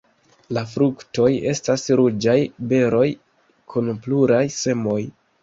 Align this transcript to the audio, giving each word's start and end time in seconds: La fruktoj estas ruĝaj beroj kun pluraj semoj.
La 0.57 0.61
fruktoj 0.69 1.27
estas 1.51 1.83
ruĝaj 1.99 2.35
beroj 2.73 3.05
kun 3.75 3.93
pluraj 4.09 4.43
semoj. 4.59 4.99